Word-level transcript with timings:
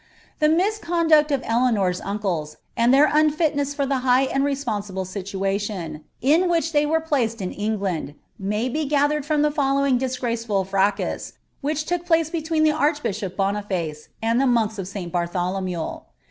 a 0.41 0.45
mtMeonduct 0.45 1.29
of 1.29 1.43
Rleaiior's 1.43 2.01
ancles, 2.03 2.55
uid 2.75 2.89
their 2.89 3.07
unfitHMs 3.07 3.75
for 3.75 3.85
ihs 3.85 3.99
high 4.01 4.25
poRsible 4.29 5.05
aitnalion, 5.05 6.01
in 6.21 6.49
which 6.49 6.71
ihey 6.73 6.89
were 6.89 6.99
placed 6.99 7.39
in 7.39 7.51
England, 7.51 8.15
may 8.39 8.67
IhCTcd 8.67 9.23
from 9.23 9.43
the 9.43 9.51
following 9.51 9.99
disgraceful 9.99 10.63
fracas, 10.65 11.33
which 11.61 11.91
look 11.91 12.03
place 12.07 12.31
be 12.31 12.41
■ 12.41 12.49
itie 12.61 12.73
archbishop 12.73 13.37
Bonifaee 13.37 14.07
and 14.23 14.41
the 14.41 14.47
monks 14.47 14.79
of 14.79 14.87
St. 14.87 15.11
Bartholomew 15.11 15.99